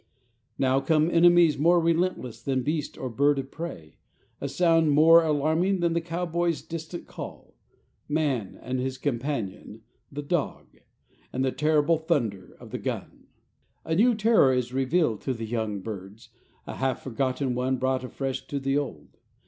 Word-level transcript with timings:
Now 0.57 0.79
come 0.81 1.11
enemies 1.11 1.59
more 1.59 1.79
relentless 1.79 2.41
than 2.41 2.63
beast 2.63 2.97
or 2.97 3.07
bird 3.07 3.37
of 3.37 3.51
prey, 3.51 3.97
a 4.41 4.49
sound 4.49 4.93
more 4.93 5.23
alarming 5.23 5.79
than 5.79 5.93
the 5.93 6.01
cowboy's 6.01 6.63
distant 6.63 7.05
call 7.05 7.53
man 8.09 8.57
and 8.63 8.79
his 8.79 8.97
companion 8.97 9.83
the 10.11 10.23
dog, 10.23 10.77
and 11.31 11.45
the 11.45 11.51
terrible 11.51 11.99
thunder 11.99 12.57
of 12.59 12.71
the 12.71 12.79
gun. 12.79 13.27
A 13.85 13.93
new 13.93 14.15
terror 14.15 14.51
is 14.51 14.73
revealed 14.73 15.21
to 15.21 15.35
the 15.35 15.45
young 15.45 15.81
birds, 15.81 16.29
a 16.65 16.77
half 16.77 17.03
forgotten 17.03 17.53
one 17.53 17.77
brought 17.77 18.03
afresh 18.03 18.47
to 18.47 18.59
the 18.59 18.79
old. 18.79 19.09